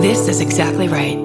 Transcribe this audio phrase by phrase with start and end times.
[0.00, 1.18] This is exactly right.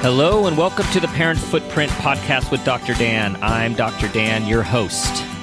[0.00, 2.94] Hello, and welcome to the Parent Footprint Podcast with Dr.
[2.94, 3.36] Dan.
[3.42, 4.08] I'm Dr.
[4.08, 5.35] Dan, your host.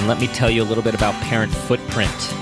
[0.00, 2.34] And let me tell you a little bit about Parent Footprint.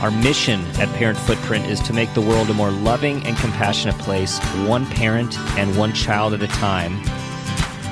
[0.00, 3.98] Our mission at Parent Footprint is to make the world a more loving and compassionate
[3.98, 6.98] place, one parent and one child at a time.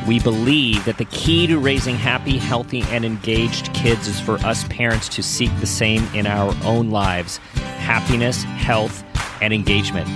[0.07, 4.65] We believe that the key to raising happy, healthy, and engaged kids is for us
[4.69, 7.37] parents to seek the same in our own lives
[7.77, 9.05] happiness, health,
[9.43, 10.09] and engagement.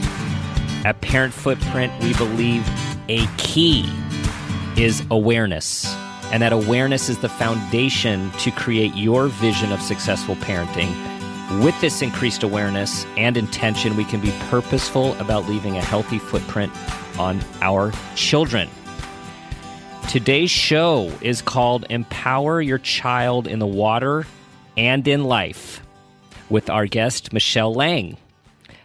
[0.86, 2.66] At Parent Footprint, we believe
[3.10, 3.86] a key
[4.78, 5.94] is awareness.
[6.34, 10.92] And that awareness is the foundation to create your vision of successful parenting.
[11.62, 16.72] With this increased awareness and intention, we can be purposeful about leaving a healthy footprint
[17.20, 18.68] on our children.
[20.08, 24.26] Today's show is called Empower Your Child in the Water
[24.76, 25.82] and in Life
[26.50, 28.16] with our guest, Michelle Lang.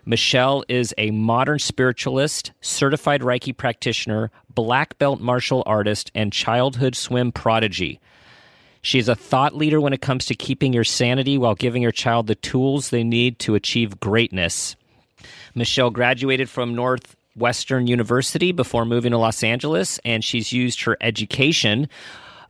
[0.09, 7.31] Michelle is a modern spiritualist, certified Reiki practitioner, black belt martial artist, and childhood swim
[7.31, 7.99] prodigy.
[8.81, 11.91] She is a thought leader when it comes to keeping your sanity while giving your
[11.91, 14.75] child the tools they need to achieve greatness.
[15.53, 21.87] Michelle graduated from Northwestern University before moving to Los Angeles, and she's used her education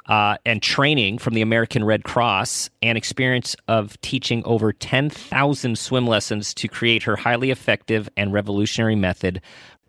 [0.09, 6.07] uh, and training from the American Red Cross and experience of teaching over 10,000 swim
[6.07, 9.39] lessons to create her highly effective and revolutionary method,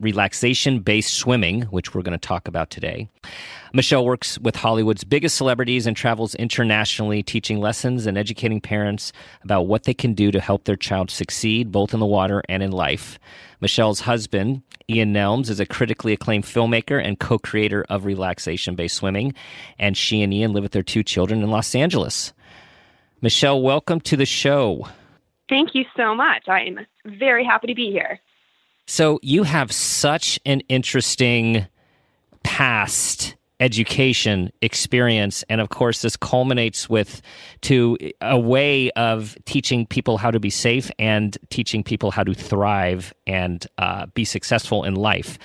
[0.00, 3.08] relaxation based swimming, which we're going to talk about today.
[3.72, 9.12] Michelle works with Hollywood's biggest celebrities and travels internationally, teaching lessons and educating parents
[9.44, 12.62] about what they can do to help their child succeed both in the water and
[12.62, 13.18] in life.
[13.60, 18.96] Michelle's husband, Ian Nelms, is a critically acclaimed filmmaker and co creator of relaxation based
[18.96, 19.34] swimming,
[19.78, 22.32] and she and Ian live with their two children in Los Angeles.
[23.20, 24.88] Michelle, welcome to the show.
[25.48, 26.48] Thank you so much.
[26.48, 28.18] I'm very happy to be here.
[28.86, 31.66] So, you have such an interesting
[32.42, 37.20] past education experience and of course this culminates with
[37.60, 42.32] to a way of teaching people how to be safe and teaching people how to
[42.32, 45.38] thrive and uh, be successful in life.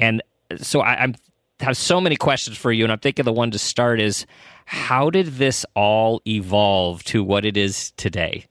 [0.00, 0.20] And
[0.56, 1.14] so I, i'm
[1.60, 4.26] have so many questions for you and i'm thinking the one to start is
[4.66, 8.46] how did this all evolve to what it is today?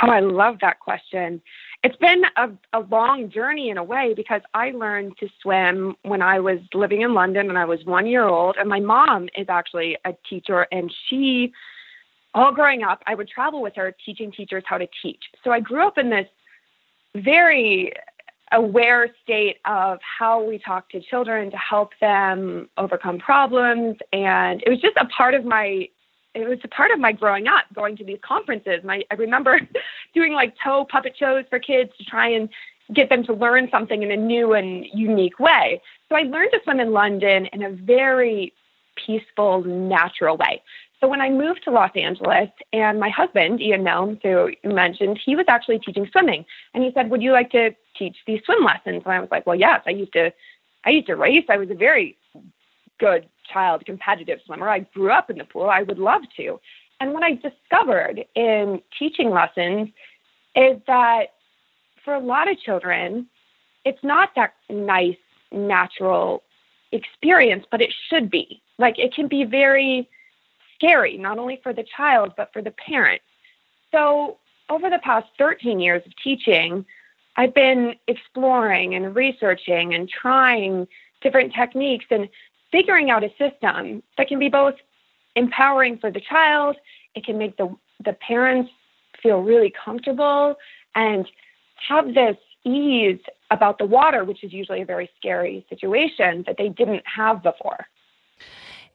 [0.00, 1.42] Oh i love that question
[1.82, 6.20] it's been a, a long journey in a way because I learned to swim when
[6.20, 8.56] I was living in London and I was one year old.
[8.58, 11.52] And my mom is actually a teacher, and she,
[12.34, 15.22] all growing up, I would travel with her teaching teachers how to teach.
[15.42, 16.26] So I grew up in this
[17.14, 17.92] very
[18.52, 23.96] aware state of how we talk to children to help them overcome problems.
[24.12, 25.88] And it was just a part of my
[26.34, 28.80] it was a part of my growing up going to these conferences.
[28.88, 29.60] I, I remember
[30.14, 32.48] doing like toe puppet shows for kids to try and
[32.94, 35.80] get them to learn something in a new and unique way.
[36.08, 38.52] So I learned to swim in London in a very
[38.96, 40.62] peaceful, natural way.
[41.00, 45.18] So when I moved to Los Angeles, and my husband, Ian Nelms, who you mentioned,
[45.24, 46.44] he was actually teaching swimming.
[46.74, 49.02] And he said, Would you like to teach these swim lessons?
[49.04, 50.32] And I was like, Well, yes, I used to
[50.84, 51.44] I used to race.
[51.48, 52.16] I was a very
[53.00, 54.68] good child competitive swimmer.
[54.68, 55.68] I grew up in the pool.
[55.68, 56.60] I would love to.
[57.00, 59.88] And what I discovered in teaching lessons
[60.54, 61.32] is that
[62.04, 63.26] for a lot of children,
[63.84, 65.16] it's not that nice,
[65.50, 66.42] natural
[66.92, 68.62] experience, but it should be.
[68.78, 70.08] Like it can be very
[70.74, 73.22] scary, not only for the child, but for the parent.
[73.90, 74.36] So,
[74.68, 76.84] over the past 13 years of teaching,
[77.36, 80.86] I've been exploring and researching and trying
[81.22, 82.28] different techniques and
[82.72, 84.74] figuring out a system that can be both
[85.36, 86.76] empowering for the child,
[87.14, 87.74] it can make the,
[88.04, 88.70] the parents
[89.22, 90.56] feel really comfortable
[90.94, 91.26] and
[91.88, 93.20] have this ease
[93.50, 97.86] about the water, which is usually a very scary situation that they didn't have before.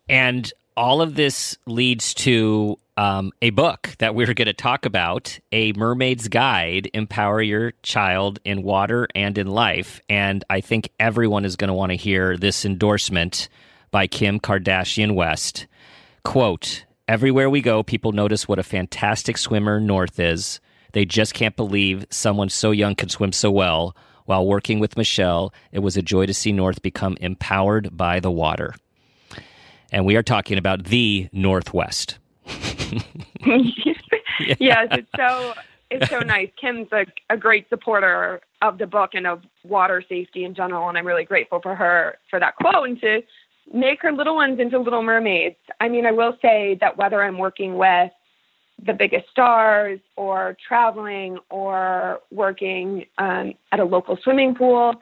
[0.07, 5.39] And all of this leads to um, a book that we're going to talk about
[5.51, 10.01] A Mermaid's Guide Empower Your Child in Water and in Life.
[10.09, 13.49] And I think everyone is going to want to hear this endorsement
[13.91, 15.67] by Kim Kardashian West.
[16.23, 20.59] Quote, Everywhere we go, people notice what a fantastic swimmer North is.
[20.93, 23.95] They just can't believe someone so young can swim so well.
[24.25, 28.31] While working with Michelle, it was a joy to see North become empowered by the
[28.31, 28.73] water.
[29.91, 32.17] And we are talking about the North West.
[34.59, 35.53] Yes, it's so
[35.89, 36.49] it's so nice.
[36.59, 40.97] Kim's a, a great supporter of the book and of water safety in general, and
[40.97, 43.21] I'm really grateful for her for that quote and to
[43.73, 45.55] make her little ones into little mermaids.
[45.79, 48.11] I mean, I will say that whether I'm working with
[48.85, 54.95] the biggest stars or traveling or working um, at a local swimming pool,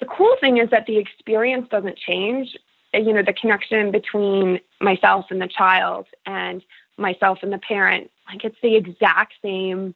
[0.00, 2.56] the cool thing is that the experience doesn't change.
[2.94, 6.62] Uh, you know, the connection between myself and the child and
[6.96, 9.94] myself and the parent, like it's the exact same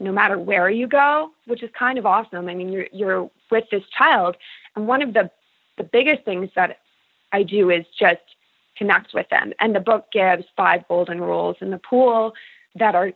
[0.00, 2.48] no matter where you go, which is kind of awesome.
[2.48, 4.36] I mean, you're you're with this child,
[4.74, 5.30] and one of the
[5.78, 6.78] the biggest things that
[7.32, 8.20] I do is just
[8.76, 9.52] connect with them.
[9.60, 12.32] And the book gives five golden rules in the pool
[12.74, 13.12] that are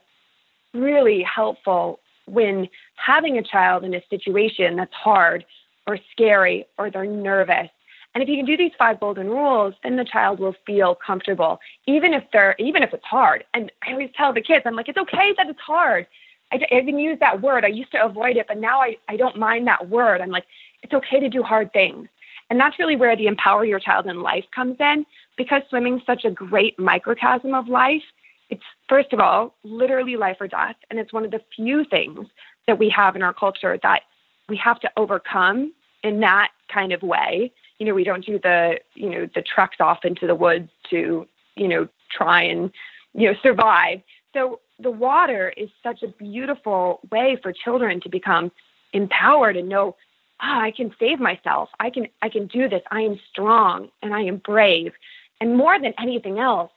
[0.72, 5.44] really helpful when having a child in a situation that's hard
[5.86, 7.68] or scary or they're nervous.
[8.16, 11.60] And if you can do these five golden rules, then the child will feel comfortable,
[11.86, 13.44] even if they're even if it's hard.
[13.52, 16.06] And I always tell the kids, I'm like, it's okay that it's hard.
[16.50, 17.62] I, even use that word.
[17.62, 20.22] I used to avoid it, but now I, I don't mind that word.
[20.22, 20.46] I'm like,
[20.82, 22.08] it's okay to do hard things.
[22.48, 25.04] And that's really where the empower your child in life comes in
[25.36, 28.04] because swimming's such a great microcosm of life.
[28.48, 30.76] It's first of all, literally life or death.
[30.88, 32.26] And it's one of the few things
[32.66, 34.04] that we have in our culture that
[34.48, 37.52] we have to overcome in that kind of way.
[37.78, 41.26] You know, we don't do the, you know, the treks off into the woods to,
[41.56, 42.70] you know, try and,
[43.14, 44.00] you know, survive.
[44.32, 48.50] So the water is such a beautiful way for children to become
[48.92, 49.96] empowered and know
[50.42, 51.70] oh, I can save myself.
[51.80, 52.82] I can I can do this.
[52.90, 54.92] I am strong and I am brave.
[55.40, 56.72] And more than anything else,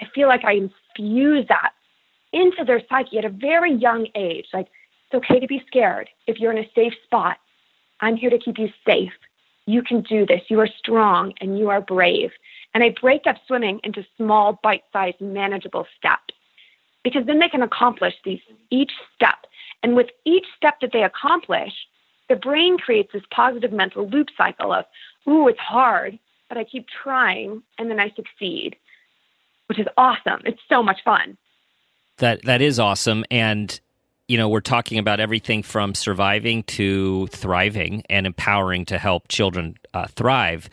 [0.00, 1.72] I feel like I infuse that
[2.32, 4.46] into their psyche at a very young age.
[4.52, 4.68] Like
[5.06, 7.38] it's okay to be scared if you're in a safe spot.
[8.00, 9.12] I'm here to keep you safe.
[9.66, 10.42] You can do this.
[10.48, 12.30] You are strong and you are brave.
[12.74, 16.34] And I break up swimming into small, bite-sized, manageable steps
[17.02, 18.40] because then they can accomplish these
[18.70, 19.46] each step.
[19.82, 21.72] And with each step that they accomplish,
[22.28, 24.86] the brain creates this positive mental loop cycle of,
[25.28, 26.18] ooh, it's hard,
[26.48, 28.76] but I keep trying and then I succeed,
[29.66, 30.40] which is awesome.
[30.44, 31.36] It's so much fun.
[32.18, 33.24] That that is awesome.
[33.30, 33.78] And
[34.34, 39.76] you know, we're talking about everything from surviving to thriving and empowering to help children
[39.94, 40.68] uh, thrive.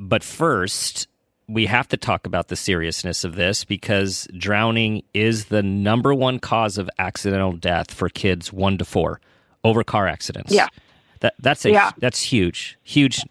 [0.00, 1.06] But first,
[1.46, 6.40] we have to talk about the seriousness of this because drowning is the number one
[6.40, 9.20] cause of accidental death for kids one to four
[9.62, 10.52] over car accidents.
[10.52, 10.66] Yeah.
[11.20, 11.92] That that's a yeah.
[11.98, 12.78] that's huge.
[12.82, 13.22] Huge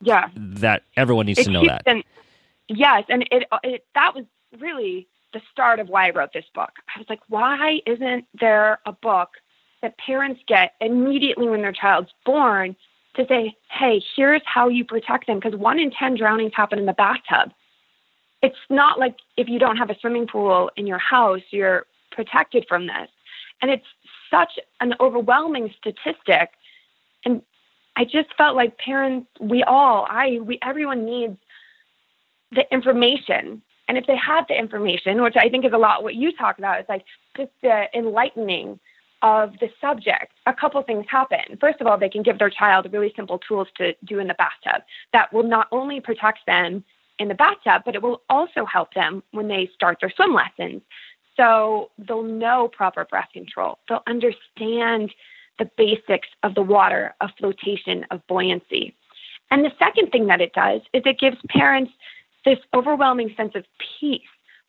[0.00, 0.28] Yeah.
[0.34, 1.82] That everyone needs it's to know that.
[1.86, 2.02] And,
[2.66, 4.24] yes, and it, it that was
[4.58, 6.72] really the start of why I wrote this book.
[6.94, 9.30] I was like, why isn't there a book
[9.80, 12.76] that parents get immediately when their child's born
[13.14, 15.38] to say, hey, here's how you protect them?
[15.38, 17.52] Because one in 10 drownings happen in the bathtub.
[18.42, 22.66] It's not like if you don't have a swimming pool in your house, you're protected
[22.68, 23.08] from this.
[23.60, 23.86] And it's
[24.30, 26.50] such an overwhelming statistic.
[27.24, 27.42] And
[27.96, 31.38] I just felt like parents, we all, I, we, everyone needs
[32.50, 33.62] the information.
[33.92, 36.56] And if they had the information, which I think is a lot what you talk
[36.56, 37.04] about, it's like
[37.36, 38.80] just the enlightening
[39.20, 41.58] of the subject, a couple things happen.
[41.60, 44.34] First of all, they can give their child really simple tools to do in the
[44.38, 44.80] bathtub
[45.12, 46.82] that will not only protect them
[47.18, 50.80] in the bathtub, but it will also help them when they start their swim lessons.
[51.36, 53.78] So they'll know proper breath control.
[53.90, 55.12] They'll understand
[55.58, 58.96] the basics of the water, of flotation, of buoyancy.
[59.50, 61.92] And the second thing that it does is it gives parents
[62.44, 63.64] this overwhelming sense of
[64.00, 64.20] peace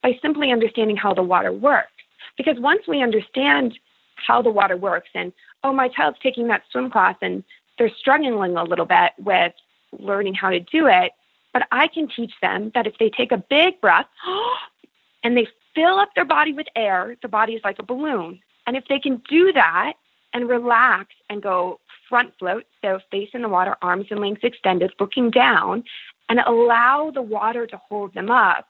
[0.02, 1.90] by simply understanding how the water works.
[2.38, 3.78] Because once we understand
[4.16, 7.44] how the water works and, oh, my child's taking that swim class and
[7.78, 9.54] they're struggling a little bit with
[10.00, 11.12] learning how to do it,
[11.54, 14.08] but I can teach them that if they take a big breath
[15.24, 18.40] and they fill up their body with air, the body is like a balloon.
[18.68, 19.94] And if they can do that
[20.34, 24.92] and relax and go front float, so face in the water, arms and legs extended,
[25.00, 25.84] looking down,
[26.30, 28.68] and allow the water to hold them up,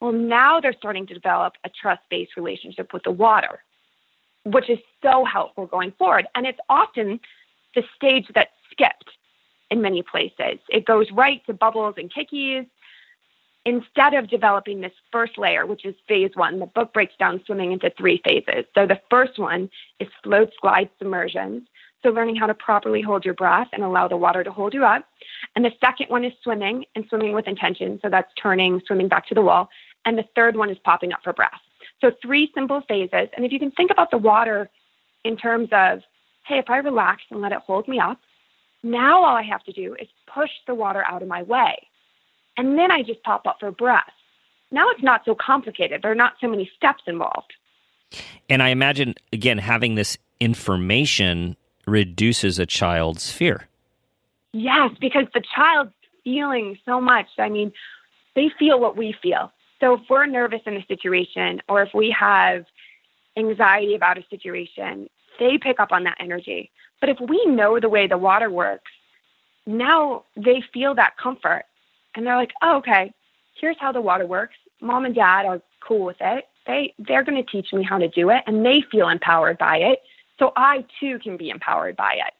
[0.00, 3.62] well, now they're starting to develop a trust based relationship with the water,
[4.44, 6.26] which is so helpful going forward.
[6.34, 7.20] And it's often
[7.74, 9.10] the stage that's skipped
[9.70, 10.58] in many places.
[10.68, 12.66] It goes right to bubbles and kickies
[13.64, 17.72] instead of developing this first layer, which is phase one, the book breaks down swimming
[17.72, 18.64] into three phases.
[18.74, 21.62] So the first one is floats, glides, submersions.
[22.02, 24.84] So learning how to properly hold your breath and allow the water to hold you
[24.84, 25.04] up.
[25.54, 27.98] And the second one is swimming and swimming with intention.
[28.02, 29.68] So that's turning, swimming back to the wall.
[30.04, 31.60] And the third one is popping up for breath.
[32.00, 33.28] So three simple phases.
[33.36, 34.70] And if you can think about the water
[35.24, 36.00] in terms of,
[36.46, 38.18] hey, if I relax and let it hold me up,
[38.82, 41.86] now all I have to do is push the water out of my way.
[42.56, 44.12] And then I just pop up for breath.
[44.70, 46.00] Now it's not so complicated.
[46.02, 47.52] There are not so many steps involved.
[48.48, 51.56] And I imagine, again, having this information
[51.90, 53.68] reduces a child's fear.
[54.52, 55.92] Yes, because the child's
[56.24, 57.26] feeling so much.
[57.38, 57.72] I mean,
[58.34, 59.52] they feel what we feel.
[59.80, 62.64] So if we're nervous in a situation or if we have
[63.36, 66.70] anxiety about a situation, they pick up on that energy.
[67.00, 68.90] But if we know the way the water works,
[69.66, 71.64] now they feel that comfort
[72.14, 73.12] and they're like, oh, okay,
[73.58, 74.56] here's how the water works.
[74.80, 76.46] Mom and dad are cool with it.
[76.66, 79.78] They, they're going to teach me how to do it and they feel empowered by
[79.78, 80.00] it.
[80.40, 82.34] So I too can be empowered by it.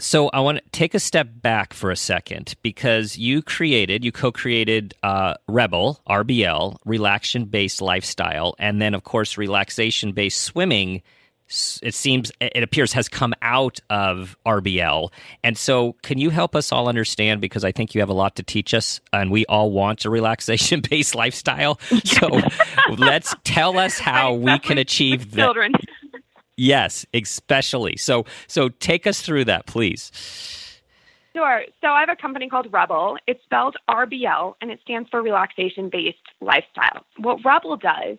[0.00, 4.12] So I want to take a step back for a second because you created, you
[4.12, 11.02] co-created uh, Rebel RBL, relaxation-based lifestyle, and then of course relaxation-based swimming.
[11.82, 15.10] It seems it appears has come out of RBL,
[15.42, 18.36] and so can you help us all understand because I think you have a lot
[18.36, 21.80] to teach us, and we all want a relaxation-based lifestyle.
[22.04, 22.40] So
[22.96, 25.42] let's tell us how we can achieve that.
[25.42, 25.72] Children.
[26.58, 27.96] Yes, especially.
[27.96, 30.10] So so take us through that, please.
[31.34, 31.62] Sure.
[31.80, 33.16] So I have a company called Rebel.
[33.28, 37.04] It's spelled RBL and it stands for relaxation based lifestyle.
[37.16, 38.18] What Rebel does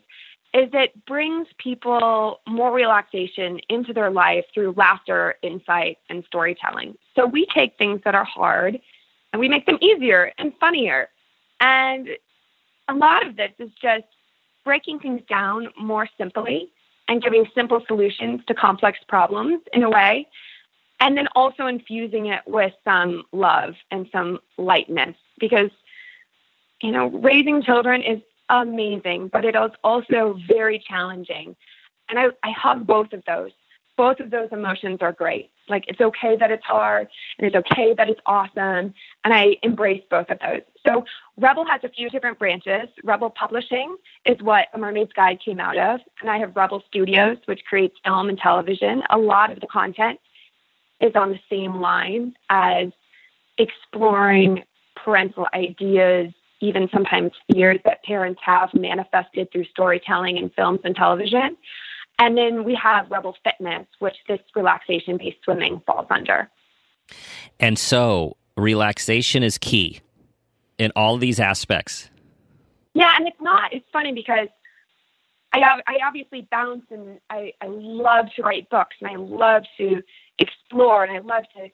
[0.53, 6.97] is it brings people more relaxation into their life through laughter, insight, and storytelling.
[7.15, 8.79] So we take things that are hard
[9.33, 11.09] and we make them easier and funnier.
[11.59, 12.07] And
[12.87, 14.05] a lot of this is just
[14.63, 16.71] breaking things down more simply
[17.09, 20.27] and giving simple solutions to complex problems in a way,
[21.01, 25.71] and then also infusing it with some love and some lightness because,
[26.81, 31.55] you know, raising children is amazing, but it is also very challenging.
[32.09, 33.51] And I, I hug both of those
[33.97, 35.51] both of those emotions are great.
[35.69, 37.07] Like it's okay that it's hard
[37.37, 38.93] and it's okay that it's awesome.
[39.23, 40.61] And I embrace both of those.
[40.85, 41.05] So
[41.37, 42.89] Rebel has a few different branches.
[43.03, 43.95] Rebel Publishing
[44.25, 45.99] is what A Mermaid's Guide came out of.
[46.21, 49.03] And I have Rebel Studios, which creates film and television.
[49.09, 50.19] A lot of the content
[51.01, 52.87] is on the same line as
[53.57, 54.63] exploring
[54.95, 61.55] parental ideas, even sometimes fears that parents have manifested through storytelling in films and television.
[62.19, 66.49] And then we have Rebel Fitness, which this relaxation based swimming falls under.
[67.59, 70.01] And so relaxation is key
[70.77, 72.09] in all these aspects.
[72.93, 73.73] Yeah, and it's not.
[73.73, 74.49] It's funny because
[75.53, 80.01] I, I obviously bounce and I, I love to write books and I love to
[80.37, 81.69] explore and I love to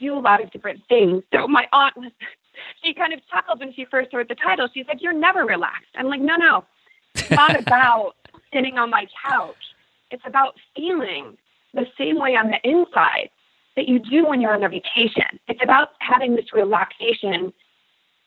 [0.00, 1.22] do a lot of different things.
[1.32, 2.10] So my aunt was,
[2.82, 4.68] she kind of chuckled when she first heard the title.
[4.72, 5.90] She said, You're never relaxed.
[5.94, 6.64] I'm like, No, no.
[7.14, 8.14] It's not about
[8.52, 9.73] sitting on my couch
[10.10, 11.36] it's about feeling
[11.72, 13.30] the same way on the inside
[13.76, 15.38] that you do when you're on a vacation.
[15.48, 17.52] It's about having this relaxation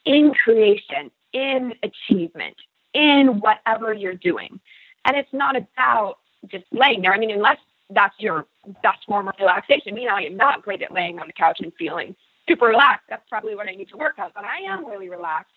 [0.05, 2.55] in creation, in achievement,
[2.93, 4.59] in whatever you're doing.
[5.05, 6.17] And it's not about
[6.49, 7.13] just laying there.
[7.13, 7.57] I mean, unless
[7.89, 8.45] that's your
[8.83, 9.95] best form of relaxation.
[9.95, 12.15] Me, I am not great at laying on the couch and feeling
[12.47, 13.05] super relaxed.
[13.09, 14.31] That's probably what I need to work on.
[14.35, 15.53] But I am really relaxed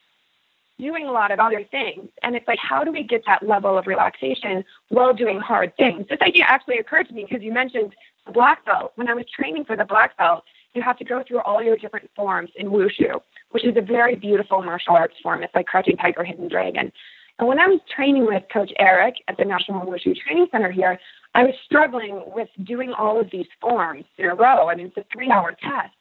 [0.81, 2.09] doing a lot of other things.
[2.23, 6.07] And it's like, how do we get that level of relaxation while doing hard things?
[6.09, 7.95] This idea actually occurred to me because you mentioned
[8.27, 8.93] the black belt.
[8.97, 10.45] When I was training for the black belt,
[10.75, 13.21] you have to go through all your different forms in wushu,
[13.51, 15.43] which is a very beautiful martial arts form.
[15.43, 16.93] It's like crouching tiger, hidden dragon.
[17.39, 20.99] And when I was training with Coach Eric at the National Wushu Training Center here,
[21.35, 24.69] I was struggling with doing all of these forms in a row.
[24.69, 25.95] I mean, it's a three hour test.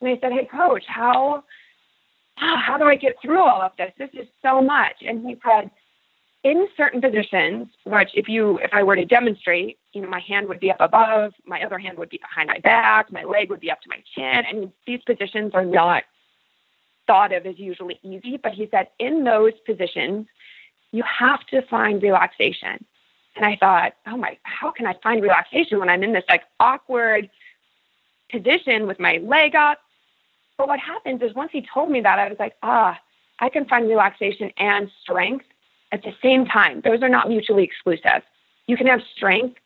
[0.00, 1.44] And I said, Hey, coach, how
[2.38, 3.92] Ah, how do I get through all of this?
[3.98, 4.96] This is so much.
[5.06, 5.70] And he said,
[6.44, 10.48] in certain positions, which if you if I were to demonstrate, you know, my hand
[10.48, 13.60] would be up above, my other hand would be behind my back, my leg would
[13.60, 14.44] be up to my chin.
[14.48, 16.02] and these positions are not
[17.06, 20.26] thought of as usually easy, but he said in those positions,
[20.90, 22.84] you have to find relaxation.
[23.36, 26.42] And I thought, oh my, how can I find relaxation when I'm in this like
[26.60, 27.30] awkward
[28.30, 29.78] position with my leg up,
[30.58, 32.98] but what happens is once he told me that, I was like, ah,
[33.40, 35.46] I can find relaxation and strength
[35.90, 36.80] at the same time.
[36.82, 38.22] Those are not mutually exclusive.
[38.66, 39.58] You can have strength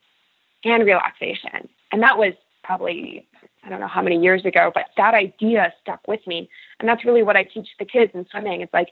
[0.64, 1.68] and relaxation.
[1.92, 2.32] And that was
[2.64, 3.26] probably,
[3.64, 6.48] I don't know how many years ago, but that idea stuck with me.
[6.80, 8.60] And that's really what I teach the kids in swimming.
[8.60, 8.88] It's like,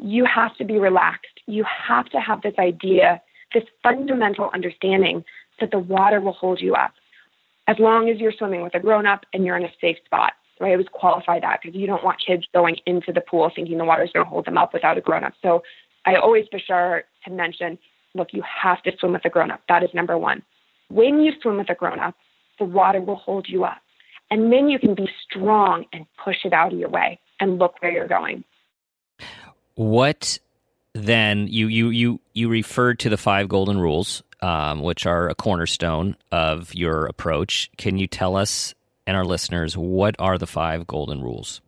[0.00, 1.40] you have to be relaxed.
[1.46, 3.20] You have to have this idea,
[3.52, 5.24] this fundamental understanding
[5.60, 6.92] that the water will hold you up
[7.66, 10.32] as long as you're swimming with a grown up and you're in a safe spot.
[10.62, 13.78] So I always qualify that because you don't want kids going into the pool thinking
[13.78, 15.32] the water is going to hold them up without a grown up.
[15.42, 15.64] So
[16.06, 17.78] I always be sure to mention,
[18.14, 19.60] look, you have to swim with a grown up.
[19.68, 20.40] That is number one.
[20.88, 22.14] When you swim with a grown up,
[22.60, 23.78] the water will hold you up.
[24.30, 27.82] And then you can be strong and push it out of your way and look
[27.82, 28.44] where you're going.
[29.74, 30.38] What
[30.94, 35.34] then you you you you referred to the five golden rules, um, which are a
[35.34, 37.68] cornerstone of your approach.
[37.78, 38.74] Can you tell us
[39.06, 41.60] and our listeners what are the five golden rules?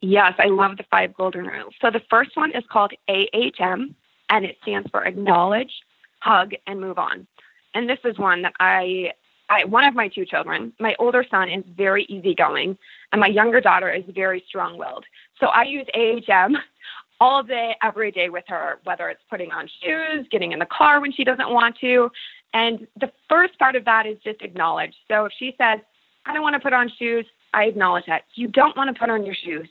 [0.00, 1.74] Yes, I love the five golden rules.
[1.80, 3.94] So the first one is called AHM,
[4.30, 5.72] and it stands for acknowledge,
[6.20, 7.26] hug, and move on.
[7.74, 9.12] And this is one that I,
[9.48, 12.78] I one of my two children, my older son is very easygoing,
[13.12, 15.04] and my younger daughter is very strong-willed.
[15.40, 16.56] So I use AHM
[17.20, 21.00] all day, every day with her, whether it's putting on shoes, getting in the car
[21.00, 22.10] when she doesn't want to.
[22.54, 24.94] And the first part of that is just acknowledge.
[25.08, 25.80] So if she says,
[26.28, 28.24] I don't want to put on shoes, I acknowledge that.
[28.34, 29.66] You don't want to put on your shoes.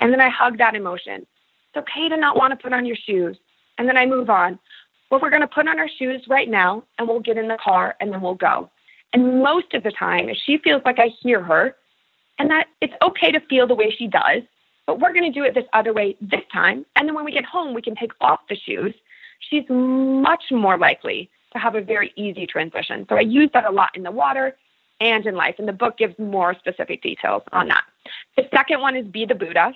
[0.00, 1.24] And then I hug that emotion.
[1.72, 3.36] It's okay to not want to put on your shoes.
[3.78, 4.58] And then I move on.
[5.10, 7.58] Well, we're going to put on our shoes right now and we'll get in the
[7.62, 8.70] car and then we'll go.
[9.12, 11.76] And most of the time, if she feels like I hear her
[12.38, 14.42] and that it's okay to feel the way she does,
[14.86, 16.84] but we're going to do it this other way this time.
[16.96, 18.94] And then when we get home, we can take off the shoes.
[19.48, 23.06] She's much more likely to have a very easy transition.
[23.08, 24.56] So I use that a lot in the water
[25.00, 25.56] and in life.
[25.58, 27.84] And the book gives more specific details on that.
[28.36, 29.72] The second one is Be the Buddha,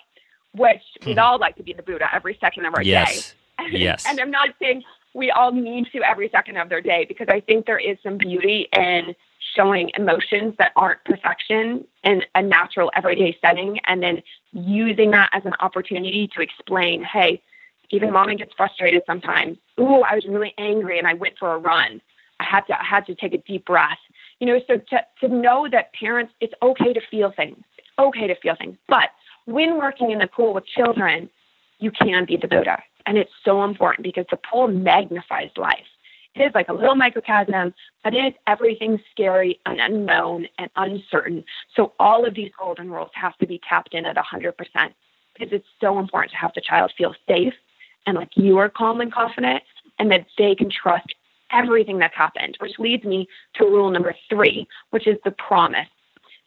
[0.52, 1.10] which mm-hmm.
[1.10, 3.30] we'd all like to be the Buddha every second of our yes.
[3.30, 3.38] day.
[3.70, 4.04] Yes.
[4.06, 4.82] and I'm not saying
[5.14, 8.18] we all need to every second of their day because I think there is some
[8.18, 9.14] beauty in
[9.54, 15.44] showing emotions that aren't perfection in a natural everyday setting and then using that as
[15.44, 17.40] an opportunity to explain, hey,
[17.90, 19.56] even mommy gets frustrated sometimes.
[19.78, 22.00] Ooh, I was really angry and I went for a run.
[22.40, 23.98] I had to I had to take a deep breath.
[24.44, 27.64] You know, so to, to know that parents, it's okay to feel things.
[27.78, 28.76] It's okay to feel things.
[28.88, 29.08] But
[29.46, 31.30] when working in the pool with children,
[31.78, 32.82] you can be the Buddha.
[33.06, 35.86] And it's so important because the pool magnifies life.
[36.34, 37.72] It is like a little microcosm,
[38.02, 41.42] but it is everything scary and unknown and uncertain.
[41.74, 45.68] So all of these golden rules have to be tapped in at 100% because it's
[45.80, 47.54] so important to have the child feel safe
[48.06, 49.62] and like you are calm and confident
[49.98, 51.14] and that they can trust
[51.54, 55.88] everything that's happened, which leads me to rule number three, which is the promise.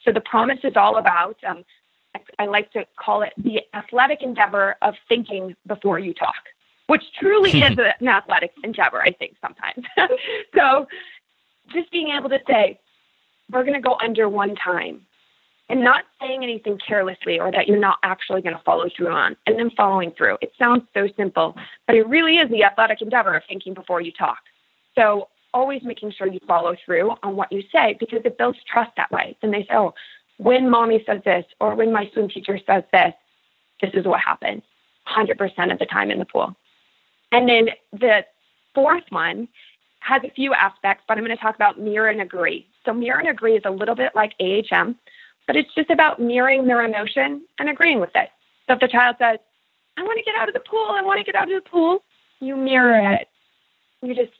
[0.06, 1.66] So the promise is all about, um,
[2.40, 6.36] I like to call it the athletic endeavor of thinking before you talk
[6.88, 9.86] which truly is an athletic endeavor, I think, sometimes.
[10.56, 10.88] so
[11.72, 12.80] just being able to say,
[13.52, 15.02] we're going to go under one time
[15.70, 19.36] and not saying anything carelessly or that you're not actually going to follow through on
[19.46, 20.38] and then following through.
[20.42, 21.56] It sounds so simple,
[21.86, 24.40] but it really is the athletic endeavor of thinking before you talk.
[24.98, 28.92] So always making sure you follow through on what you say because it builds trust
[28.98, 29.38] that way.
[29.42, 29.94] Then they say, oh,
[30.38, 33.14] when mommy says this or when my swim teacher says this,
[33.82, 34.64] this is what happens
[35.08, 36.56] 100% of the time in the pool.
[37.32, 38.26] And then the
[38.74, 39.48] fourth one
[40.00, 42.68] has a few aspects, but I'm going to talk about mirror and agree.
[42.86, 44.96] So mirror and agree is a little bit like AHM,
[45.46, 48.30] but it's just about mirroring their emotion and agreeing with it.
[48.68, 49.40] So if the child says,
[49.98, 51.70] I want to get out of the pool, I want to get out of the
[51.70, 52.04] pool,
[52.40, 53.28] you mirror it.
[54.02, 54.32] You just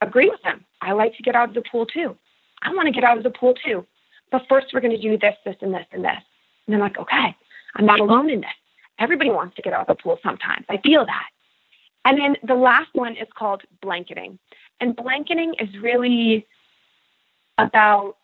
[0.00, 0.64] agree with them.
[0.80, 2.16] I like to get out of the pool too.
[2.62, 3.86] I want to get out of the pool too.
[4.30, 6.22] But first, we're going to do this, this, and this, and this.
[6.66, 7.34] And I'm like, okay,
[7.76, 8.50] I'm not alone in this.
[8.98, 10.66] Everybody wants to get out of the pool sometimes.
[10.68, 11.28] I feel that.
[12.04, 14.38] And then the last one is called blanketing.
[14.80, 16.46] And blanketing is really
[17.58, 18.16] about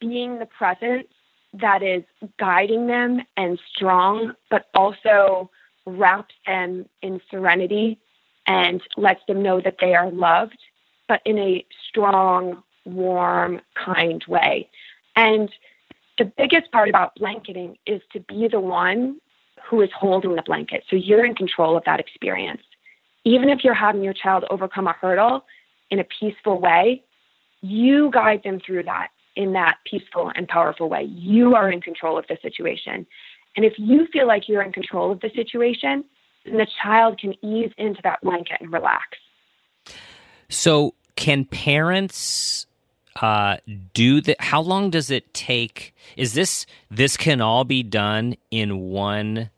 [0.00, 1.06] being the presence
[1.54, 2.02] that is
[2.38, 5.50] guiding them and strong, but also
[5.86, 7.98] wraps them in serenity
[8.46, 10.58] and lets them know that they are loved,
[11.08, 14.68] but in a strong, warm, kind way.
[15.14, 15.50] And
[16.18, 19.20] the biggest part about blanketing is to be the one
[19.68, 20.84] who is holding the blanket.
[20.88, 22.62] So you're in control of that experience
[23.26, 25.44] even if you're having your child overcome a hurdle
[25.90, 27.02] in a peaceful way,
[27.60, 31.02] you guide them through that in that peaceful and powerful way.
[31.02, 33.04] You are in control of the situation.
[33.56, 36.04] And if you feel like you're in control of the situation,
[36.44, 39.18] then the child can ease into that blanket and relax.
[40.48, 42.66] So, can parents
[43.20, 43.56] uh,
[43.94, 44.40] do that?
[44.40, 45.94] How long does it take?
[46.16, 49.50] Is this this can all be done in one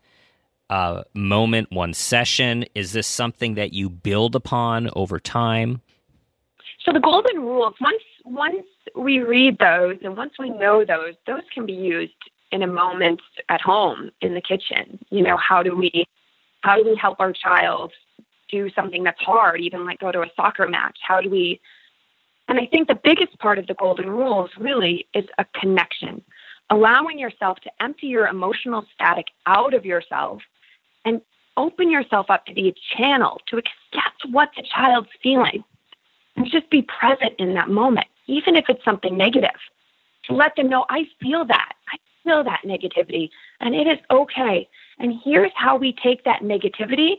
[0.69, 2.65] uh, moment, one session?
[2.75, 5.81] Is this something that you build upon over time?
[6.85, 11.43] So the golden rules, once once we read those and once we know those, those
[11.53, 12.13] can be used
[12.51, 14.99] in a moment at home in the kitchen.
[15.09, 16.05] You know, how do we
[16.61, 17.91] how do we help our child
[18.51, 20.97] do something that's hard, even like go to a soccer match?
[21.07, 21.59] How do we
[22.49, 26.23] and I think the biggest part of the golden rules really is a connection.
[26.71, 30.41] Allowing yourself to empty your emotional static out of yourself
[31.05, 31.21] and
[31.57, 35.63] open yourself up to be a channel to accept what the child's feeling
[36.35, 39.59] and just be present in that moment, even if it's something negative.
[40.25, 41.73] To let them know, I feel that.
[41.93, 44.67] I feel that negativity, and it is okay.
[44.97, 47.17] And here's how we take that negativity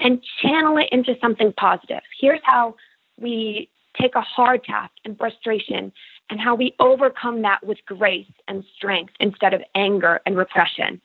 [0.00, 2.02] and channel it into something positive.
[2.20, 2.76] Here's how
[3.18, 3.68] we
[4.00, 5.92] take a hard task and frustration
[6.30, 11.00] and how we overcome that with grace and strength instead of anger and repression.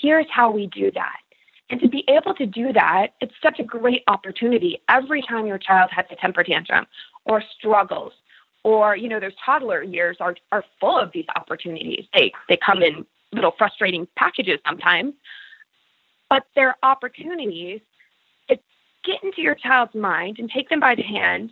[0.00, 1.16] Here's how we do that.
[1.70, 5.58] And to be able to do that, it's such a great opportunity every time your
[5.58, 6.86] child has a temper tantrum
[7.24, 8.12] or struggles
[8.64, 12.06] or, you know, those toddler years are, are full of these opportunities.
[12.14, 15.14] They, they come in little frustrating packages sometimes,
[16.30, 17.80] but they're opportunities
[19.08, 21.50] get into your child's mind and take them by the hand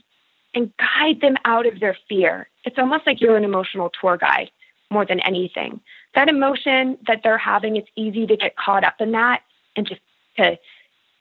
[0.55, 2.49] and guide them out of their fear.
[2.65, 4.51] It's almost like you're an emotional tour guide
[4.91, 5.81] more than anything.
[6.15, 9.43] That emotion that they're having, it's easy to get caught up in that
[9.75, 10.01] and just
[10.37, 10.59] to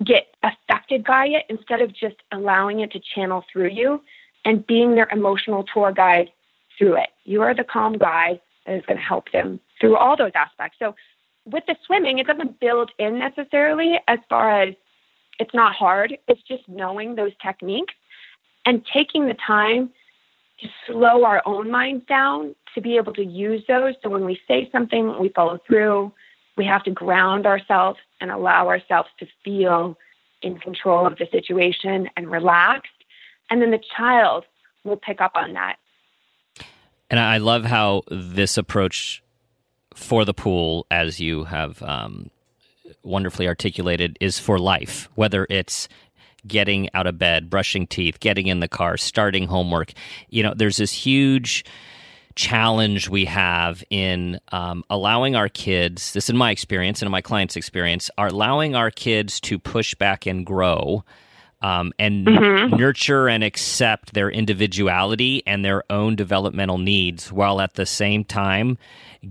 [0.04, 4.02] get affected by it instead of just allowing it to channel through you
[4.44, 6.30] and being their emotional tour guide
[6.78, 7.10] through it.
[7.24, 10.78] You are the calm guide that is going to help them through all those aspects.
[10.80, 10.96] So
[11.46, 14.76] with the swimming, it doesn't build in necessarily as far as
[15.40, 16.18] it's not hard.
[16.28, 17.94] It's just knowing those techniques
[18.66, 19.90] and taking the time
[20.62, 23.94] to slow our own minds down to be able to use those.
[24.02, 26.12] So when we say something, we follow through.
[26.58, 29.98] We have to ground ourselves and allow ourselves to feel
[30.42, 32.92] in control of the situation and relaxed.
[33.50, 34.46] And then the child
[34.84, 35.78] will pick up on that.
[37.10, 39.22] And I love how this approach
[39.94, 42.30] for the pool, as you have um,
[43.06, 45.88] wonderfully articulated, is for life, whether it's
[46.48, 49.94] getting out of bed, brushing teeth, getting in the car, starting homework.
[50.30, 51.66] You know, there's this huge
[52.36, 57.22] challenge we have in um, allowing our kids, this in my experience and in my
[57.22, 61.04] clients' experience, are allowing our kids to push back and grow.
[61.62, 62.76] Um, and mm-hmm.
[62.76, 68.78] nurture and accept their individuality and their own developmental needs while at the same time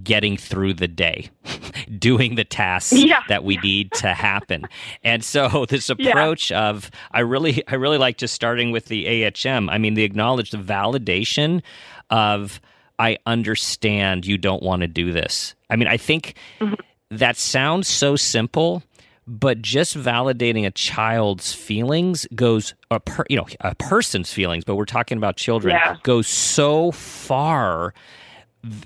[0.02, 1.30] getting through the day,
[1.98, 3.20] doing the tasks yeah.
[3.28, 4.64] that we need to happen.
[5.02, 6.68] And so this approach yeah.
[6.68, 9.68] of I really I really like just starting with the AHM.
[9.70, 11.62] I mean the acknowledged validation
[12.10, 12.60] of
[12.98, 15.54] I understand you don't want to do this.
[15.70, 16.74] I mean I think mm-hmm.
[17.10, 18.82] that sounds so simple
[19.26, 24.76] but just validating a child's feelings goes a per, you know a person's feelings but
[24.76, 25.96] we're talking about children yeah.
[26.02, 27.94] goes so far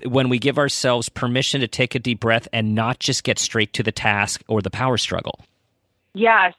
[0.05, 3.73] when we give ourselves permission to take a deep breath and not just get straight
[3.73, 5.39] to the task or the power struggle.
[6.13, 6.53] Yes.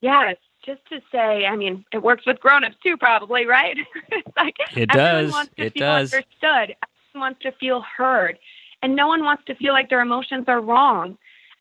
[0.00, 0.36] Yes.
[0.64, 3.76] Just to say, I mean, it works with grown-ups too, probably, right?
[4.12, 5.30] it's like it does.
[5.30, 6.12] Wants to it feel does.
[6.12, 6.76] Understood.
[7.14, 8.38] Everyone wants to feel heard,
[8.82, 11.16] and no one wants to feel like their emotions are wrong.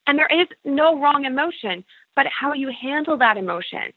[0.08, 1.84] And there is no wrong emotion,
[2.16, 3.94] but how you handle that emotion.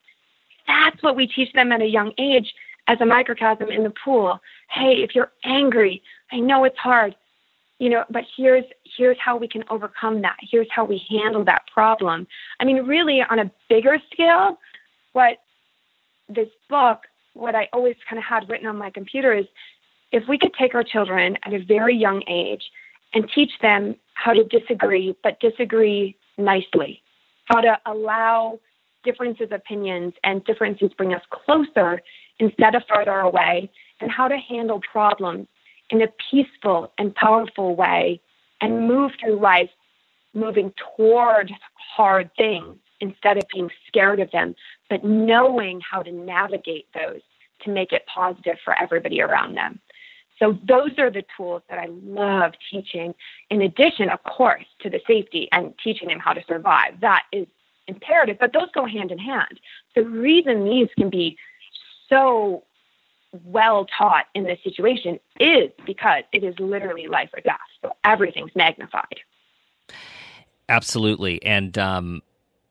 [0.67, 2.53] That's what we teach them at a young age
[2.87, 4.41] as a microcosm in the pool.
[4.69, 7.15] Hey, if you're angry, I know it's hard,
[7.79, 8.65] you know, but here's
[8.97, 10.37] here's how we can overcome that.
[10.41, 12.27] Here's how we handle that problem.
[12.61, 14.59] I mean, really on a bigger scale,
[15.13, 15.39] what
[16.29, 17.01] this book,
[17.35, 19.47] what I always kind of had written on my computer is
[20.13, 22.63] if we could take our children at a very young age
[23.15, 27.03] and teach them how to disagree, but disagree nicely,
[27.47, 28.59] how to allow
[29.05, 32.01] differences of opinions and differences bring us closer
[32.39, 35.47] instead of farther away, and how to handle problems
[35.91, 38.21] in a peaceful and powerful way
[38.61, 39.71] and move through life
[40.35, 41.53] moving toward
[41.97, 44.55] hard things instead of being scared of them,
[44.89, 47.21] but knowing how to navigate those
[47.63, 49.81] to make it positive for everybody around them.
[50.39, 53.15] So those are the tools that I love teaching,
[53.51, 57.01] in addition, of course, to the safety and teaching them how to survive.
[57.01, 57.47] That is
[57.87, 59.61] imperative, but those go hand in hand.
[59.95, 61.37] The reason these can be
[62.09, 62.65] so
[63.45, 67.59] well taught in this situation is because it is literally life or death.
[67.83, 69.21] So everything's magnified.
[70.69, 71.43] Absolutely.
[71.43, 72.23] And um,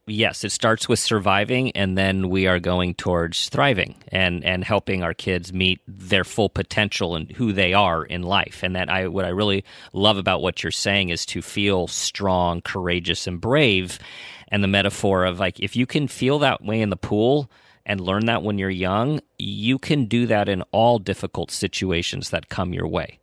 [0.06, 5.04] yes, it starts with surviving, and then we are going towards thriving and, and helping
[5.04, 8.64] our kids meet their full potential and who they are in life.
[8.64, 12.62] And that I what I really love about what you're saying is to feel strong,
[12.62, 14.00] courageous, and brave.
[14.48, 17.50] And the metaphor of like if you can feel that way in the pool,
[17.90, 22.48] and learn that when you're young, you can do that in all difficult situations that
[22.48, 23.20] come your way.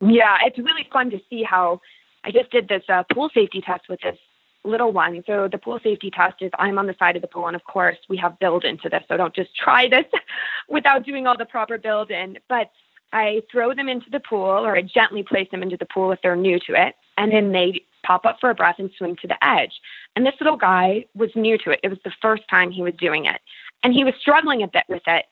[0.00, 1.80] Yeah, it's really fun to see how
[2.24, 4.18] I just did this uh, pool safety test with this
[4.64, 5.22] little one.
[5.24, 7.62] So the pool safety test is I'm on the side of the pool, and of
[7.62, 9.04] course we have build into this.
[9.06, 10.06] So don't just try this
[10.68, 12.38] without doing all the proper build in.
[12.48, 12.72] But
[13.12, 16.18] I throw them into the pool, or I gently place them into the pool if
[16.24, 19.28] they're new to it, and then they pop up for a breath and swim to
[19.28, 19.80] the edge.
[20.16, 21.78] And this little guy was new to it.
[21.84, 23.40] It was the first time he was doing it
[23.82, 25.26] and he was struggling a bit with it.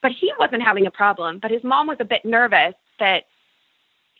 [0.00, 1.38] But he wasn't having a problem.
[1.40, 3.24] But his mom was a bit nervous that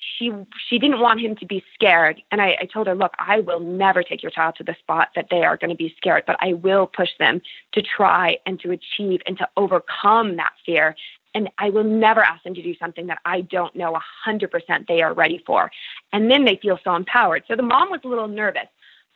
[0.00, 0.32] she
[0.68, 2.22] she didn't want him to be scared.
[2.30, 5.08] And I, I told her look i will never take your child to the spot
[5.14, 7.40] that they are going to be scared but i will push them
[7.72, 10.96] to try and to achieve and to overcome that fear.
[11.34, 14.86] And i will never ask them to do something that i don't know a 100%
[14.86, 15.70] they are ready for.
[16.12, 17.44] And then they feel so empowered.
[17.48, 18.68] So the mom was a little nervous.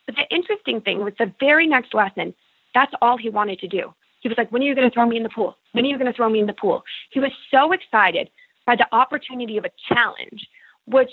[0.05, 2.33] But the interesting thing was the very next lesson
[2.73, 5.05] that's all he wanted to do he was like when are you going to throw
[5.05, 7.19] me in the pool when are you going to throw me in the pool he
[7.19, 8.29] was so excited
[8.65, 10.47] by the opportunity of a challenge
[10.85, 11.11] which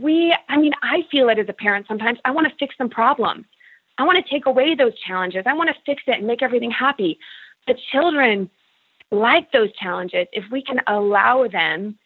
[0.00, 2.18] we, I mean, I feel it as a parent sometimes.
[2.24, 3.46] I want to fix some problems.
[3.98, 5.42] I want to take away those challenges.
[5.46, 7.18] I want to fix it and make everything happy.
[7.66, 8.48] The children
[9.10, 11.98] like those challenges if we can allow them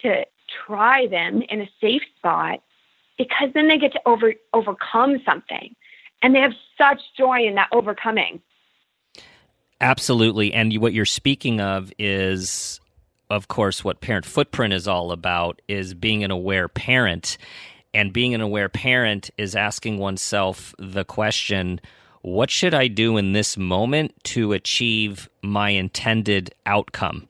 [0.00, 0.24] to
[0.66, 2.62] try them in a safe spot
[3.18, 5.76] because then they get to over overcome something
[6.22, 8.40] and they have such joy in that overcoming
[9.80, 12.80] absolutely and what you're speaking of is
[13.30, 17.36] of course, what Parent Footprint is all about is being an aware parent.
[17.94, 21.80] And being an aware parent is asking oneself the question
[22.22, 27.28] what should I do in this moment to achieve my intended outcome?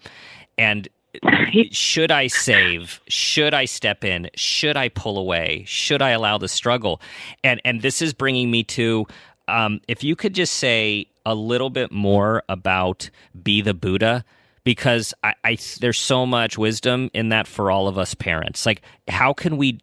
[0.57, 0.89] And
[1.71, 3.01] should I save?
[3.07, 4.31] Should I step in?
[4.35, 5.65] Should I pull away?
[5.67, 7.01] Should I allow the struggle?
[7.45, 9.07] And and this is bringing me to
[9.47, 13.11] um, if you could just say a little bit more about
[13.41, 14.25] be the Buddha
[14.65, 18.65] because I, I there's so much wisdom in that for all of us parents.
[18.65, 19.79] Like how can we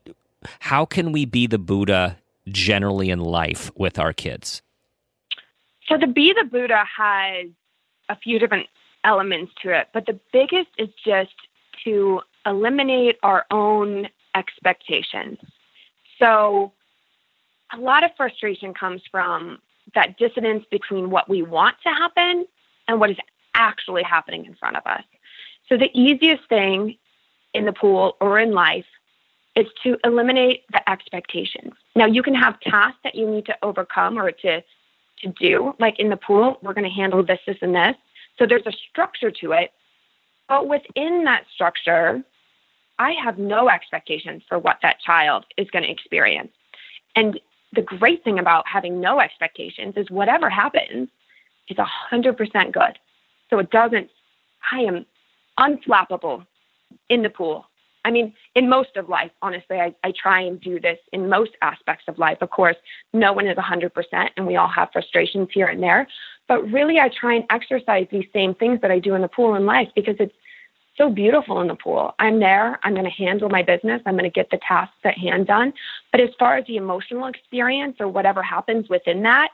[0.60, 4.64] how can we be the Buddha generally in life with our kids?
[5.88, 7.48] So the be the Buddha has
[8.10, 8.68] a few different
[9.04, 11.36] elements to it, but the biggest is just
[11.84, 15.38] to eliminate our own expectations.
[16.18, 16.72] So
[17.72, 19.60] a lot of frustration comes from
[19.94, 22.46] that dissonance between what we want to happen
[22.88, 23.18] and what is
[23.54, 25.04] actually happening in front of us.
[25.70, 26.98] So the easiest thing
[27.54, 28.86] in the pool or in life
[29.56, 31.74] is to eliminate the expectations.
[31.96, 34.62] Now you can have tasks that you need to overcome or to
[35.22, 35.74] to do.
[35.80, 37.96] Like in the pool, we're going to handle this, this, and this.
[38.38, 39.72] So there's a structure to it.
[40.48, 42.22] But within that structure,
[43.00, 46.52] I have no expectations for what that child is going to experience.
[47.16, 47.40] And
[47.76, 51.10] the great thing about having no expectations is whatever happens
[51.68, 53.00] is 100% good.
[53.50, 54.10] So it doesn't,
[54.72, 55.06] I am
[55.60, 56.46] unflappable
[57.10, 57.66] in the pool.
[58.04, 61.52] I mean, in most of life, honestly, I, I try and do this in most
[61.64, 62.38] aspects of life.
[62.42, 62.76] Of course,
[63.14, 66.08] no one is 100%, and we all have frustrations here and there.
[66.48, 69.56] But really, I try and exercise these same things that I do in the pool
[69.56, 70.36] in life because it's
[70.98, 72.14] so beautiful in the pool.
[72.20, 72.80] I'm there.
[72.84, 74.02] I'm going to handle my business.
[74.06, 75.74] I'm going to get the tasks at hand done.
[76.12, 79.50] But as far as the emotional experience or whatever happens within that,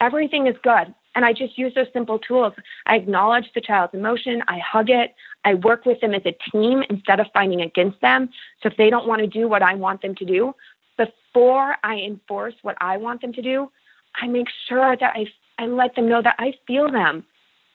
[0.00, 0.94] everything is good.
[1.14, 2.52] And I just use those simple tools.
[2.86, 4.42] I acknowledge the child's emotion.
[4.48, 5.14] I hug it.
[5.44, 8.28] I work with them as a team instead of fighting against them.
[8.62, 10.54] So if they don't want to do what I want them to do,
[10.96, 13.70] before I enforce what I want them to do,
[14.20, 15.26] I make sure that I,
[15.58, 17.24] I let them know that I feel them.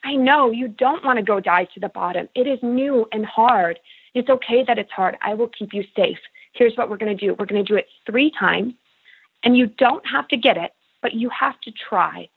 [0.03, 2.27] I know you don't want to go dive to the bottom.
[2.35, 3.79] It is new and hard.
[4.13, 5.17] It's okay that it's hard.
[5.21, 6.17] I will keep you safe.
[6.53, 8.73] Here's what we're going to do we're going to do it three times,
[9.43, 12.27] and you don't have to get it, but you have to try.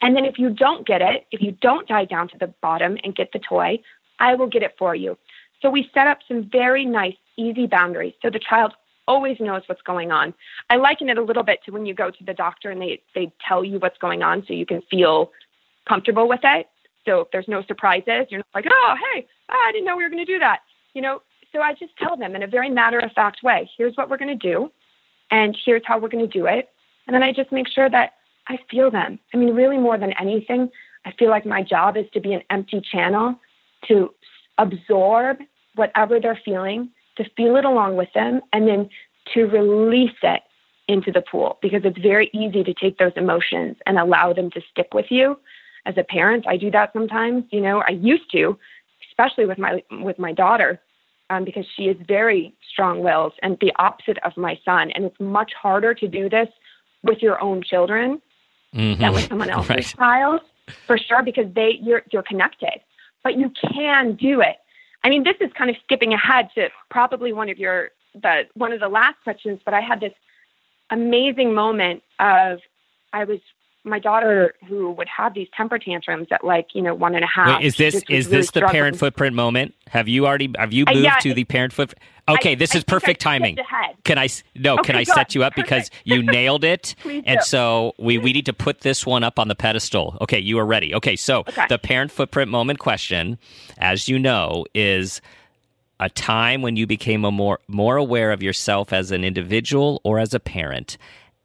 [0.00, 2.96] And then if you don't get it, if you don't dive down to the bottom
[3.02, 3.80] and get the toy,
[4.20, 5.18] I will get it for you.
[5.60, 8.74] So we set up some very nice, easy boundaries so the child
[9.08, 10.34] always knows what's going on.
[10.70, 13.02] I liken it a little bit to when you go to the doctor and they,
[13.14, 15.32] they tell you what's going on so you can feel
[15.88, 16.68] comfortable with it.
[17.04, 20.02] So if there's no surprises, you're not like, oh, hey, oh, I didn't know we
[20.02, 20.60] were going to do that.
[20.94, 23.96] You know, so I just tell them in a very matter of fact way, here's
[23.96, 24.70] what we're going to do,
[25.30, 26.68] and here's how we're going to do it.
[27.06, 28.14] And then I just make sure that
[28.48, 29.18] I feel them.
[29.32, 30.70] I mean, really, more than anything,
[31.04, 33.38] I feel like my job is to be an empty channel
[33.86, 34.12] to
[34.58, 35.38] absorb
[35.74, 38.90] whatever they're feeling, to feel it along with them, and then
[39.34, 40.42] to release it
[40.88, 44.60] into the pool because it's very easy to take those emotions and allow them to
[44.70, 45.38] stick with you.
[45.86, 47.44] As a parent, I do that sometimes.
[47.50, 48.58] You know, I used to,
[49.10, 50.80] especially with my with my daughter,
[51.30, 54.90] um, because she is very strong-willed and the opposite of my son.
[54.92, 56.48] And it's much harder to do this
[57.02, 58.20] with your own children
[58.74, 59.00] mm-hmm.
[59.00, 59.94] than with someone else's right.
[59.96, 60.40] child,
[60.86, 62.80] for sure, because they you're you're connected.
[63.24, 64.56] But you can do it.
[65.04, 68.72] I mean, this is kind of skipping ahead to probably one of your the one
[68.72, 70.12] of the last questions, but I had this
[70.90, 72.60] amazing moment of
[73.12, 73.40] I was
[73.84, 77.28] my daughter who would have these temper tantrums at like you know one and a
[77.28, 77.60] half.
[77.60, 79.74] Wait, is this is really this the parent footprint moment?
[79.88, 82.02] Have you already have you uh, moved uh, yeah, to the parent footprint?
[82.28, 83.56] Okay, I, this I is perfect timing.
[84.04, 84.74] Can I no?
[84.74, 85.68] Okay, can I set you up perfect.
[85.68, 86.94] because you nailed it?
[87.04, 90.18] and so we we need to put this one up on the pedestal.
[90.20, 90.94] Okay, you are ready.
[90.94, 91.66] Okay, so okay.
[91.68, 93.38] the parent footprint moment question,
[93.78, 95.20] as you know, is
[96.00, 100.18] a time when you became a more more aware of yourself as an individual or
[100.18, 100.98] as a parent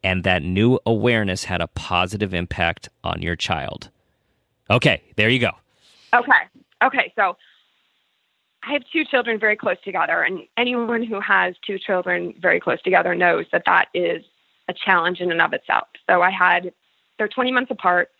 [0.04, 3.90] and that new awareness had a positive impact on your child.
[4.70, 5.50] Okay, there you go.
[6.14, 6.30] Okay.
[6.82, 7.36] Okay, so
[8.62, 12.80] I have two children very close together, and anyone who has two children very close
[12.82, 14.22] together knows that that is
[14.68, 15.88] a challenge in and of itself.
[16.08, 16.72] So I had,
[17.18, 18.10] they're 20 months apart,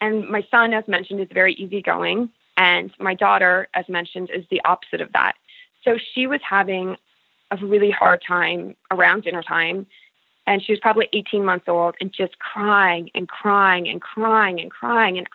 [0.00, 4.60] and my son, as mentioned, is very easygoing, and my daughter, as mentioned, is the
[4.64, 5.34] opposite of that.
[5.84, 6.96] So she was having
[7.50, 9.86] a really hard time around dinner time,
[10.46, 14.70] and she was probably 18 months old and just crying and crying and crying and
[14.70, 15.18] crying.
[15.18, 15.26] And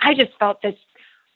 [0.00, 0.74] I just felt this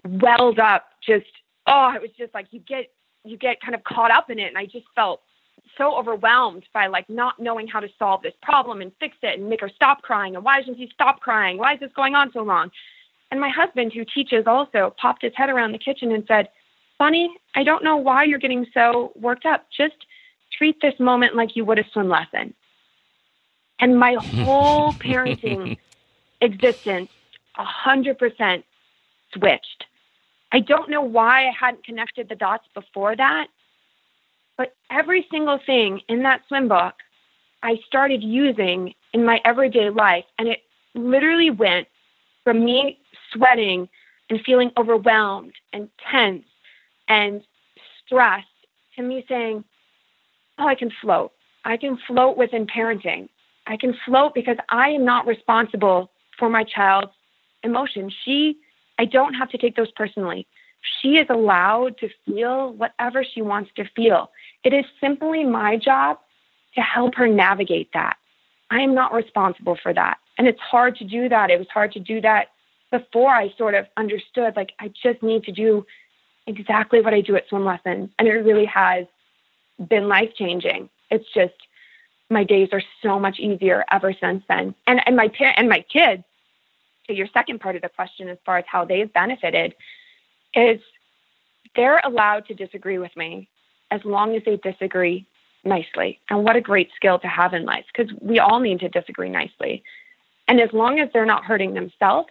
[0.04, 1.26] welled up, just
[1.66, 2.90] oh, it was just like you get
[3.24, 5.20] you get kind of caught up in it, and I just felt
[5.76, 9.48] so overwhelmed by like not knowing how to solve this problem and fix it and
[9.48, 10.36] make her stop crying.
[10.36, 11.58] And why doesn't she stop crying?
[11.58, 12.70] Why is this going on so long?
[13.30, 16.48] And my husband, who teaches also, popped his head around the kitchen and said,
[16.98, 19.66] Bunny, I don't know why you're getting so worked up.
[19.76, 19.96] Just
[20.56, 22.54] treat this moment like you would a swim lesson.
[23.78, 25.78] And my whole parenting
[26.40, 27.10] existence,
[27.56, 28.64] a hundred percent
[29.32, 29.84] switched.
[30.52, 33.48] I don't know why I hadn't connected the dots before that,
[34.56, 36.94] but every single thing in that swim book
[37.62, 40.24] I started using in my everyday life.
[40.38, 40.60] And it
[40.94, 41.88] literally went
[42.44, 42.98] from me
[43.32, 43.88] sweating
[44.30, 46.44] and feeling overwhelmed and tense
[47.08, 47.42] and
[48.04, 48.46] stressed
[48.96, 49.64] to me saying,
[50.58, 51.32] Oh, I can float.
[51.64, 53.28] I can float within parenting.
[53.66, 57.12] I can float because I am not responsible for my child's
[57.62, 58.14] emotions.
[58.24, 58.58] She
[58.98, 60.46] I don't have to take those personally.
[61.00, 64.30] She is allowed to feel whatever she wants to feel.
[64.64, 66.18] It is simply my job
[66.74, 68.16] to help her navigate that.
[68.70, 70.18] I am not responsible for that.
[70.38, 71.50] And it's hard to do that.
[71.50, 72.48] It was hard to do that
[72.90, 75.84] before I sort of understood like I just need to do
[76.46, 78.10] exactly what I do at swim lessons.
[78.18, 79.06] And it really has
[79.88, 80.88] been life changing.
[81.10, 81.54] It's just
[82.30, 84.74] my days are so much easier ever since then.
[84.86, 86.24] And and my par- and my kids
[87.06, 89.74] to your second part of the question, as far as how they've benefited,
[90.54, 90.80] is
[91.76, 93.48] they're allowed to disagree with me
[93.90, 95.26] as long as they disagree
[95.64, 96.18] nicely.
[96.30, 99.28] And what a great skill to have in life because we all need to disagree
[99.28, 99.82] nicely.
[100.48, 102.28] And as long as they're not hurting themselves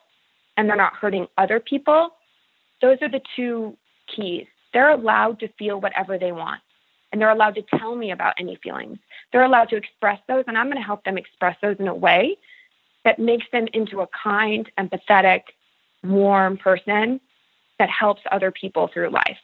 [0.57, 2.09] and they're not hurting other people,
[2.81, 3.77] those are the two
[4.13, 4.47] keys.
[4.73, 6.61] They're allowed to feel whatever they want.
[7.15, 8.97] And they're allowed to tell me about any feelings.
[9.31, 11.95] They're allowed to express those, and I'm going to help them express those in a
[11.95, 12.37] way
[13.05, 15.43] that makes them into a kind, empathetic,
[16.03, 17.21] warm person
[17.79, 19.37] that helps other people through life.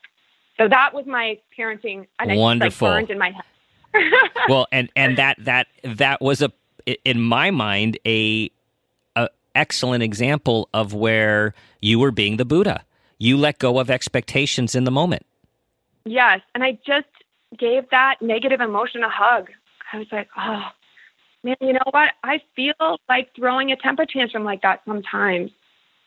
[0.57, 2.07] So that was my parenting.
[2.19, 2.59] And Wonderful.
[2.59, 4.29] I just, like, burned in my head.
[4.49, 6.51] well, and and that that that was a
[7.05, 8.51] in my mind a,
[9.15, 12.83] a excellent example of where you were being the Buddha.
[13.17, 15.25] You let go of expectations in the moment.
[16.03, 17.07] Yes, and I just
[17.57, 19.49] gave that negative emotion a hug.
[19.91, 20.67] I was like, oh,
[21.43, 22.11] man, you know what?
[22.23, 25.51] I feel like throwing a temper tantrum like that sometimes.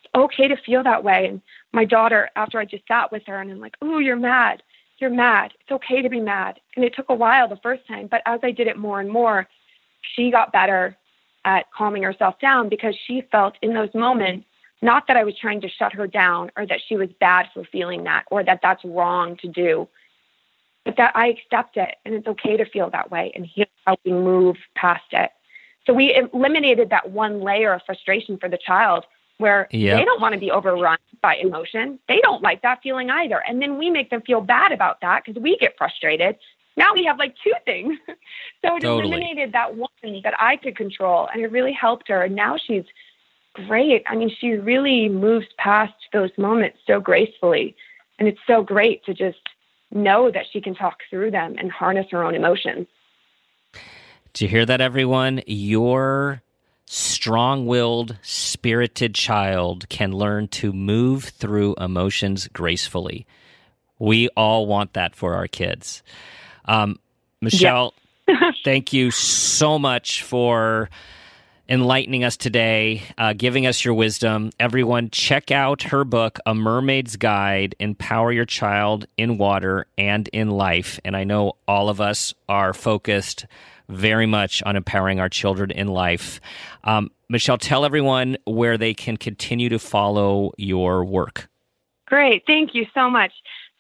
[0.02, 1.26] It's okay to feel that way.
[1.26, 4.62] And my daughter, after I just sat with her and I'm like, oh, you're mad.
[4.98, 5.52] You're mad.
[5.61, 6.61] It's okay to be mad.
[6.76, 9.11] And it took a while the first time, but as I did it more and
[9.11, 9.48] more,
[10.14, 10.96] she got better
[11.44, 14.46] at calming herself down because she felt in those moments
[14.83, 17.64] not that I was trying to shut her down or that she was bad for
[17.64, 19.88] feeling that or that that's wrong to do
[20.85, 23.33] but that I accept it and it's okay to feel that way.
[23.35, 25.31] And here's how we move past it.
[25.87, 29.05] So we eliminated that one layer of frustration for the child
[29.38, 29.99] where yep.
[29.99, 31.99] they don't want to be overrun by emotion.
[32.09, 33.42] They don't like that feeling either.
[33.47, 36.37] And then we make them feel bad about that because we get frustrated.
[36.77, 37.99] Now we have like two things.
[38.07, 39.09] so it totally.
[39.09, 39.90] eliminated that one
[40.23, 42.23] that I could control and it really helped her.
[42.23, 42.85] And now she's
[43.55, 44.05] great.
[44.07, 47.77] I mean, she really moves past those moments so gracefully.
[48.18, 49.38] And it's so great to just
[49.90, 52.87] know that she can talk through them and harness her own emotions.
[54.33, 55.42] Do you hear that, everyone?
[55.47, 56.42] Your
[56.87, 63.27] strong willed, spirited child can learn to move through emotions gracefully.
[63.99, 66.03] We all want that for our kids.
[66.64, 66.99] Um,
[67.40, 67.94] Michelle,
[68.27, 68.55] yep.
[68.64, 70.90] thank you so much for
[71.69, 74.50] enlightening us today, uh, giving us your wisdom.
[74.60, 80.50] Everyone, check out her book, A Mermaid's Guide Empower Your Child in Water and in
[80.50, 81.00] Life.
[81.04, 83.46] And I know all of us are focused
[83.88, 86.40] very much on empowering our children in life.
[86.85, 91.48] Um, Michelle, tell everyone where they can continue to follow your work.
[92.06, 92.44] Great.
[92.46, 93.33] Thank you so much.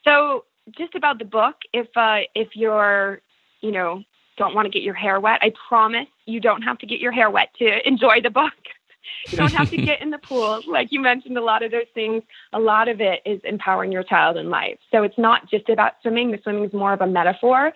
[0.04, 3.20] So, just about the book, if uh, if you're,
[3.60, 4.02] you know,
[4.38, 7.12] don't want to get your hair wet, I promise you don't have to get your
[7.12, 8.52] hair wet to enjoy the book.
[9.28, 10.60] you don't have to get in the pool.
[10.66, 12.22] Like you mentioned, a lot of those things,
[12.52, 14.78] a lot of it is empowering your child in life.
[14.90, 16.30] So it's not just about swimming.
[16.30, 17.72] The swimming is more of a metaphor.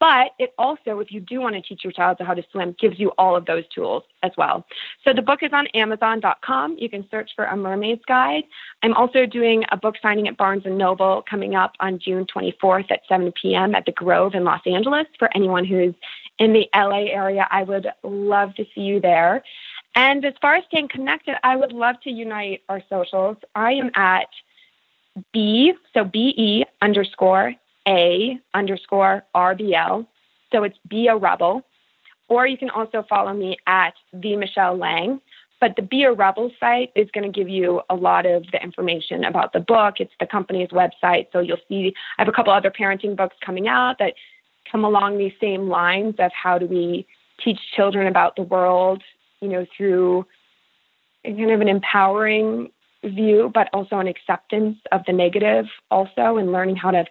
[0.00, 2.98] But it also, if you do want to teach your child how to swim, gives
[2.98, 4.64] you all of those tools as well.
[5.04, 6.78] So the book is on Amazon.com.
[6.78, 8.44] You can search for A Mermaid's Guide.
[8.82, 12.90] I'm also doing a book signing at Barnes and Noble coming up on June 24th
[12.90, 13.74] at 7 p.m.
[13.74, 15.06] at the Grove in Los Angeles.
[15.18, 15.94] For anyone who's
[16.40, 19.44] in the LA area, I would love to see you there.
[19.94, 23.36] And as far as staying connected, I would love to unite our socials.
[23.54, 24.28] I am at
[25.32, 27.54] B, so B E underscore
[27.86, 30.06] A underscore RBL.
[30.50, 31.62] So it's Be a Rebel.
[32.28, 35.20] Or you can also follow me at the Michelle Lang.
[35.60, 38.62] But the Be a Rebel site is going to give you a lot of the
[38.62, 39.96] information about the book.
[39.98, 41.26] It's the company's website.
[41.32, 44.14] So you'll see I have a couple other parenting books coming out that
[44.70, 47.06] come along these same lines of how do we
[47.42, 49.02] teach children about the world
[49.40, 50.26] you know, through
[51.24, 52.70] kind of an empowering
[53.04, 57.04] view, but also an acceptance of the negative also and learning how to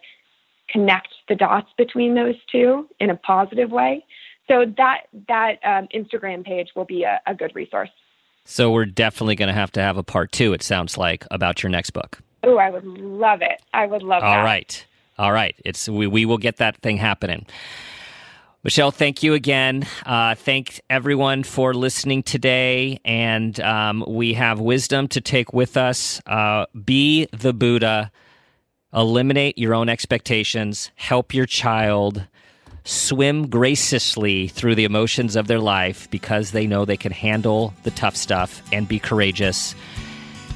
[0.69, 4.05] connect the dots between those two in a positive way.
[4.47, 7.89] So that that um, Instagram page will be a, a good resource.
[8.45, 10.53] So we're definitely going to have to have a part two.
[10.53, 12.19] It sounds like about your next book.
[12.41, 13.61] Oh, I would love it.
[13.73, 14.23] I would love.
[14.23, 14.43] All that.
[14.43, 14.85] right,
[15.19, 15.53] all right.
[15.65, 17.45] It's we we will get that thing happening.
[18.63, 19.85] Michelle, thank you again.
[20.05, 22.99] Uh, thank everyone for listening today.
[23.05, 26.21] And um, we have wisdom to take with us.
[26.25, 28.11] Uh, be the Buddha,
[28.93, 32.25] eliminate your own expectations, help your child
[32.83, 37.91] swim graciously through the emotions of their life because they know they can handle the
[37.91, 39.75] tough stuff and be courageous.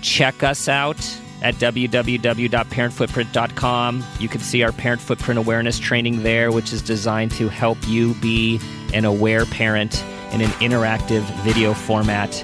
[0.02, 0.98] Check us out
[1.44, 4.04] at www.parentfootprint.com.
[4.20, 8.16] You can see our parent footprint awareness training there, which is designed to help you
[8.16, 8.60] be
[8.94, 12.44] an aware parent in an interactive video format.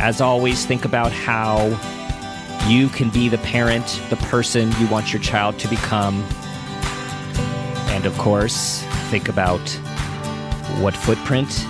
[0.00, 1.68] As always, think about how
[2.66, 6.24] you can be the parent, the person you want your child to become.
[7.88, 9.60] And of course, think about
[10.80, 11.64] what footprint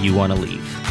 [0.00, 0.85] you want to leave.